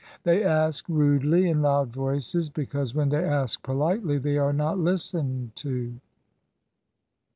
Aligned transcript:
They 0.23 0.43
ask 0.43 0.89
rudely, 0.89 1.47
in 1.47 1.61
loud 1.61 1.89
voices, 1.91 2.49
be 2.49 2.65
cause 2.65 2.95
when 2.95 3.09
they 3.09 3.23
ask 3.23 3.61
politely 3.61 4.17
they 4.17 4.39
are 4.39 4.51
not 4.51 4.79
listened 4.79 5.55
to." 5.57 5.93